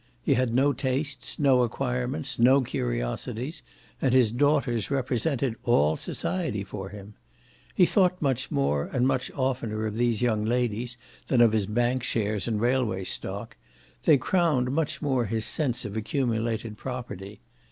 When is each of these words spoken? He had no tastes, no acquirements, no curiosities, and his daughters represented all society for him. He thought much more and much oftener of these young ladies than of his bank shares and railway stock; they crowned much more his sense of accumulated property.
He 0.23 0.33
had 0.33 0.51
no 0.51 0.73
tastes, 0.73 1.37
no 1.37 1.61
acquirements, 1.61 2.39
no 2.39 2.61
curiosities, 2.61 3.61
and 4.01 4.15
his 4.15 4.31
daughters 4.31 4.89
represented 4.89 5.55
all 5.61 5.95
society 5.95 6.63
for 6.63 6.89
him. 6.89 7.13
He 7.75 7.85
thought 7.85 8.19
much 8.19 8.49
more 8.49 8.89
and 8.91 9.07
much 9.07 9.29
oftener 9.35 9.85
of 9.85 9.97
these 9.97 10.23
young 10.23 10.43
ladies 10.43 10.97
than 11.27 11.39
of 11.39 11.51
his 11.51 11.67
bank 11.67 12.01
shares 12.01 12.47
and 12.47 12.59
railway 12.59 13.03
stock; 13.03 13.57
they 14.05 14.17
crowned 14.17 14.71
much 14.71 15.03
more 15.03 15.25
his 15.25 15.45
sense 15.45 15.85
of 15.85 15.95
accumulated 15.95 16.79
property. 16.79 17.39